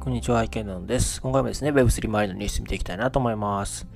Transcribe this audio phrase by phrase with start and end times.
[0.00, 1.20] こんにちは、池野です。
[1.22, 3.86] 今回もですね、Web3 周りのニュース見ていきたいなと思います。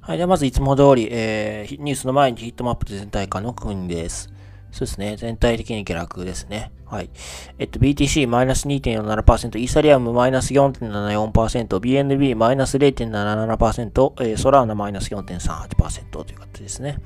[0.00, 0.16] はい。
[0.16, 4.32] では、まずいつも通り、えー、ニュースの前にヒットマップ全体化の確認です。
[4.70, 5.16] そうですね。
[5.16, 6.70] 全体的に下落ですね。
[6.86, 7.10] はい。
[7.58, 16.98] えっと、BTC マイナス2.47%、イーサリアムマイナス4.74%、BNB マイナス0.77%、えー、ソラーナマイナス4.38%という形ですね。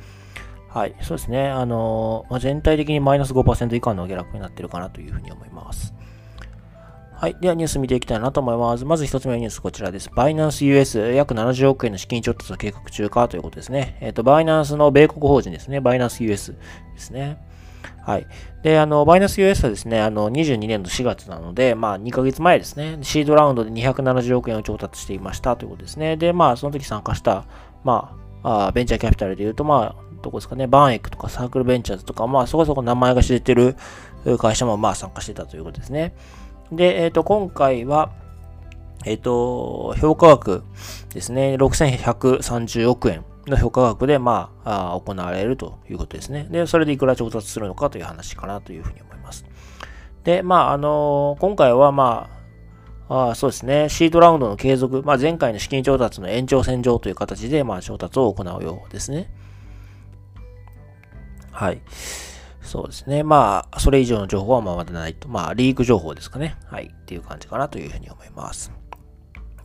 [0.69, 0.95] はい。
[1.03, 1.49] そうですね。
[1.49, 5.95] あのー、まあ、全体的にマイナス5%以下の下落になってるかなというふうに思います。
[7.23, 7.37] はい。
[7.41, 8.85] ではニュース見ていきたいなと思います。
[8.85, 10.11] まず一つ目のニュースこちらです。
[10.13, 13.97] バイナンス US 約70億円の資金調達を計画中かということですね。
[14.01, 15.81] えっ、ー、と、バイナンスの米国法人ですね。
[15.81, 16.59] バイナンス US で
[16.97, 17.39] すね。
[18.05, 18.27] はい。
[18.65, 26.17] で、あの、バイナンス US はですね、あの、22年の4月なので、まあ、2ヶ月前ですね、シードラウンドで270億円を調達していましたということですね。
[26.17, 27.45] で、まあ、その時参加した、
[27.85, 33.77] まあ、あベンチャーキャピタルで言うと、まあ、どこですかね、バンエックとかサークルベンチャーズとか、まあ、そこそこ名前が知れてる
[34.39, 36.15] 会社も、まあ、参加してたということですね。
[36.73, 38.11] で、えっ、ー、と、今回は、
[39.05, 40.65] えっ、ー、と、評価額
[41.13, 46.49] ですね、6130億円の評価額で、まあ、行われるということですね。
[46.51, 49.45] で、それでいくら調達するのかという話かなというふうに思います。
[50.25, 52.31] で、まあ、あの今回は、ま
[53.09, 59.31] あ、あそうですね、シードラウンドの継続、まあ、前回の資金調達の延長線上という形で、まあ、調達を行うようですね。
[61.51, 61.83] はい。
[62.73, 63.23] そうですね。
[63.23, 65.29] まあ、それ以上の情報はまだないと。
[65.29, 66.57] まあ、リーク情報ですかね。
[66.71, 66.87] はい。
[66.87, 68.73] っていう感じかなというふうに思います。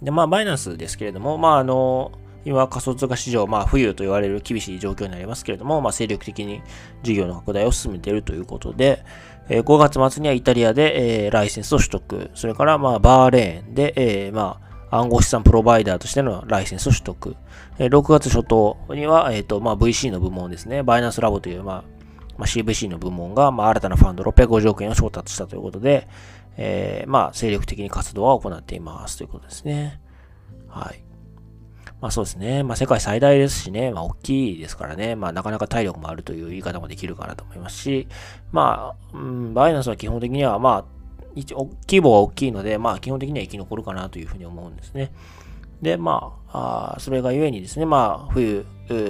[0.02, 2.11] で、まあ、バイナンスですけれども、まあ、あの、
[2.44, 6.61] 今、仮想通貨市場、まあ、冬と言われる厳しい状況になりますけれども、まあ、精力的に
[7.02, 9.05] 事業の拡大を進めているということで、
[9.47, 14.59] えー、5月末にはイタリアで、えー、ライセンスを取得、それから、まあ、バーレーンで、えー、ま
[14.91, 17.38] あ、暗号資産プロバイダーとしてのライセンスを取得。
[17.78, 21.97] 6月初頭には、えっ、ー、と、まあ、VC の部門ですね、バイナンスラボという、まあ、
[22.38, 26.08] まあ、CVC の部門が、まあ、新たなファンド650億円を調達したということで、
[26.58, 30.02] えー、まあ、精力的に活動は行っていますということですね。
[30.68, 31.04] はい。
[32.02, 32.64] まあそうですね。
[32.64, 33.92] まあ世界最大ですしね。
[33.92, 35.16] まあ大きいですからね。
[35.16, 38.08] まあなかなか体力もあるという言い方もできるかなと思いますし、
[38.52, 40.86] まあ、うん、バイナンスは基本的にはまあ、
[41.36, 45.12] 規模は大きいので、まあ基本的には生き残るかなというふうに思うんですね。
[45.81, 48.66] で、まあ、あそれがゆえにですね、まあ冬、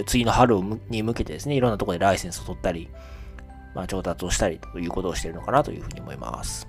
[0.06, 0.58] 次の春
[0.90, 2.90] に向けてですね、いろんなところでライセンスを取ったり、
[3.78, 6.68] まあ、調達をしたりということをしているのかなというふうに思います。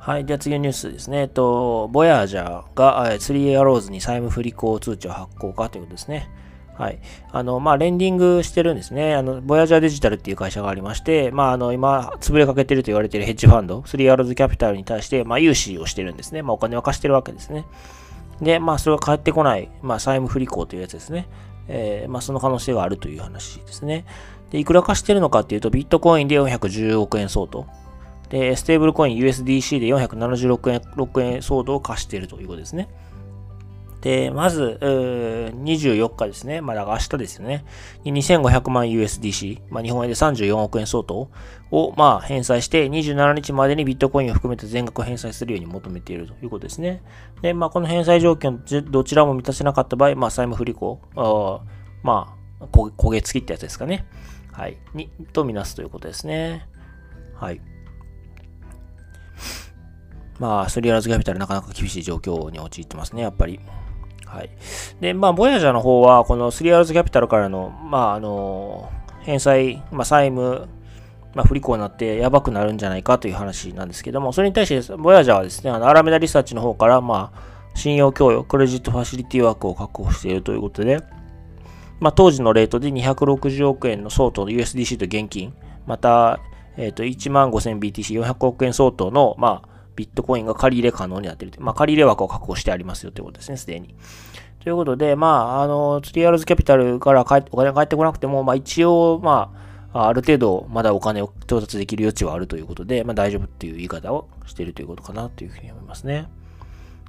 [0.00, 0.24] はい。
[0.24, 1.20] では次のニュースですね。
[1.20, 6.30] えっと、ボヤージャーが3アローズに債務不履行通知を発行かということですね。
[6.74, 7.00] はい。
[7.30, 9.14] あの、まあ、レンディングしてるんですね。
[9.14, 16.40] あの、ボヤージャーデジタルっていう会社がありまして、まあ、あの、今、潰れかけてると言われてるヘッジファンド、3アローズキャピタルに対して、まあ、融資をしてるんですね。
[16.40, 17.66] まあ、お金を貸してるわけですね。
[18.40, 21.28] で、まあ、それが返ってこない、まあ、債務不履行というやつですね。
[21.68, 24.04] えー、まあ、その可能性があるという話ですね。
[24.52, 27.66] で、いくら貸してるのかっていうと、ビットコインで410億円相当。
[28.28, 32.90] で、ステーブルコイン USDC で476円 ,6 円相当を貸しているということですね。
[34.02, 36.60] で、まず、24日ですね。
[36.60, 37.64] まあ、だから明日ですよね。
[38.04, 41.30] 2500万 USDC、まあ、日本円で34億円相当
[41.70, 47.02] を、まあ、返済して、27日までにビットコインを含めて全額返済するように求めているということですね。
[47.40, 51.60] で、まあ、この返済条件、どちらも満たせなかった場合、まあ、債務不履行、あ
[52.02, 54.04] まあ、焦げ付きってやつですかね。
[54.52, 54.76] はい。
[54.94, 56.66] に、とみなすということですね。
[57.34, 57.60] はい。
[60.38, 63.60] まあ、スリアーズキャピタルなかなか厳しい状況に陥ってますね、やっぱり。
[64.26, 64.50] はい。
[65.00, 70.68] で、まあ、ボヤジャーの方は、このスリアーズキャピタルからの、まあ、あの、返済、まあ、債務、
[71.34, 81.00] まあ、不履行になってやばくなるんじゃないかという話なんですけども、それに対して、ボヤジャーはですね、あの、アラメダリサーチの方から、まあ、信用供与、クレジットファシリティ枠を確保しているということで、
[82.00, 85.54] まあ、当時のレートで260億円の相当の USDC と現金、
[85.86, 86.40] また、
[86.76, 91.60] えっ、ー、と、15,000BTC400 億円相当の、まあ、ビットコインが借り入れ可能になっている。
[91.60, 93.94] まあ、借り入れ枠を確保してありますよということですね、すでに。
[94.60, 99.52] ということで、まあ、あの、ツリーアールズキャピタルからお金が返ってこなくても、まあ、一応、ま
[99.92, 106.28] あ、ある程度、まだお金を調達できる余地はあるということで、まあ、大丈夫っていう言い方をしているということかなというふうに思いますね。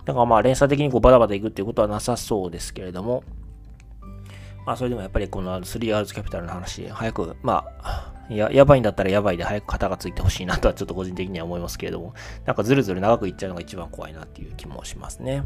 [0.05, 3.23] だからまあ、連鎖的にこうバタバタいくっていうことはなさそうですけれども、
[4.65, 12.13] まあ、それでもやっぱりこの 3Rs キャピタルの話、早く、まあ、や、やばいんだったらやばいで早く型がついてほしいなとはちょっと個人的には思いますけれども、
[12.45, 15.43] なんかずるずる長くいっちゃうのが一番怖いなっていう気もしますね。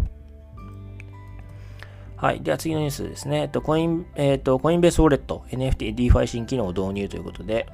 [2.15, 2.41] はい。
[2.41, 3.41] では次のニュースですね。
[3.41, 7.67] えっと、コイン、えっと、コインベースウォレット、NFT、DeFi 新機能を導入ということで、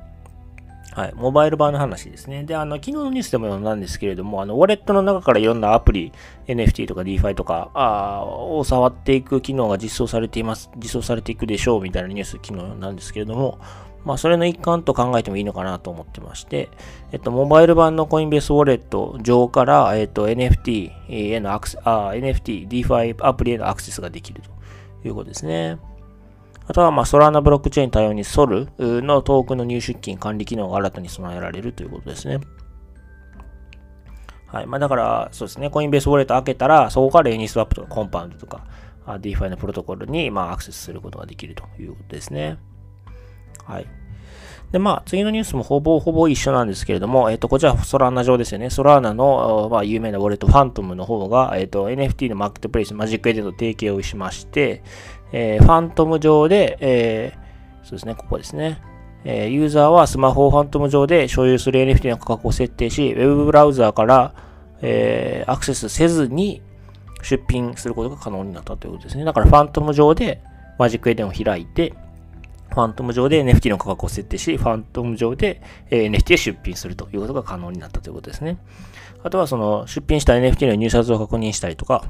[0.95, 1.13] はい。
[1.15, 2.43] モバイル版の話ですね。
[2.43, 6.11] で、あの、昨日のニュースでも読んだんですけれども、あの、ウォレットの中からいろんなアプリ、
[6.47, 10.69] NFT とか DeFi とか、あを触っていく機能が実装されています。
[10.77, 13.57] 実装されていくでしょうみたいなニュース昨日なんですけれども、
[14.05, 16.69] まあ、それの一環と考えてもいいのかなと思ってまして、
[17.11, 20.91] えっと、モバイル版のコインベースウォレット上から、えっと、NFT
[21.35, 24.41] へのアクセス、ああ、NFT、DeFi アプリへのアクセスができる
[25.01, 25.77] ということですね。
[26.65, 32.39] あとは、まあ、ソラーナブロックチェーン対応にソルのトークンの入出金管理機能が新たに備えられるということですね。
[34.47, 34.67] はい。
[34.67, 35.69] まあ、だから、そうですね。
[35.69, 38.65] コインベースウォレット開けたら、そこからエニスワップとかコンパウンドとか、
[39.05, 42.57] DeFi のプロトコルに、まあ、アクセスすることができるということですね。
[43.65, 43.87] はい。
[44.73, 48.71] で、まあ、次のニュースもほぼほぼ一緒なんですけれども、えっ、と、こちらソラーナ上ですよね。
[48.71, 54.81] ソラーナの、まあ、有名なウォレット、ファントムの方が、えっ、と、NFT のマーケットプレイス、マジックエデンと提携をしまして、
[55.31, 58.81] えー、ファントム上で、えー、そうですね、ここですね。
[59.25, 64.33] えー、ユーザーはスマホをファントム上で所有する NFT の価格を設定し、ウェブブラウザーから、
[64.81, 66.63] えー、アクセスせずに
[67.21, 69.23] 出品することが可能になったということですね。
[69.23, 70.41] だからファントム上で
[70.79, 71.93] マジックエデンを開いて、
[72.73, 78.57] ファントム上で NFT の価格を設定し、ファントム上で NFT を出品するということが可能になったということですね。
[79.23, 82.03] あとはその出品した NFT の入札を確認したりとか、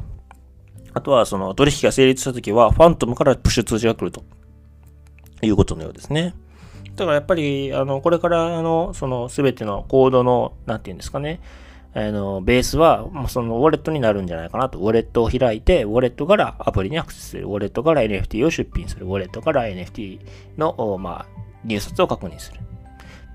[0.94, 4.24] あとはその取引が成立したときは、ファントムからプッシュ通知が来ると
[5.42, 6.34] いうことのようですね。
[6.96, 11.40] だからやっぱり、あの、これからの、そのすべてのコードの、なんていうんですかね、
[11.96, 14.80] あの、ベースは、そのウォレットになるんじゃないかなと。
[14.80, 17.46] ウォレットを開いて、ウォレットからアプリにアクセスする。
[17.46, 19.06] ウォレットから NFT を出品する。
[19.06, 20.20] ウォレットから NFT
[20.58, 21.26] の、まあ、
[21.64, 22.60] 入札を確認する。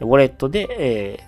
[0.01, 1.21] ウォレットで、え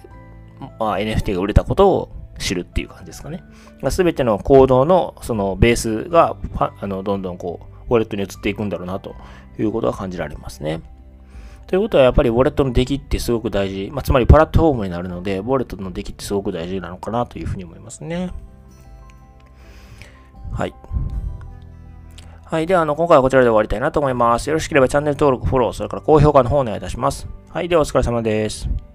[0.60, 3.44] ー、まあ、NFT が売れたことを知るっていう感じですかね。
[3.90, 9.14] すべての行動のそのベースが、あの、どんどんこう、ウォレットに移っていくんだろうなと
[9.58, 10.80] いうことが感じられますね。
[11.70, 13.90] ということはやっぱりウォレットの出来ってすごく大事。
[13.92, 18.32] まあ、つまりプラットフォームになるので、ウォレットの出来ってすごく大事なのかなというふうに思いますね。
[20.50, 20.74] はい。
[22.44, 22.66] はい。
[22.66, 24.48] では、あの、今回はこちらで終わりたいなと思います。
[24.48, 27.28] よろしければチャンネル登録、フォロー、それから高評価の方お願いいたします。
[27.50, 27.68] はい。
[27.68, 28.89] では、お疲れ様です。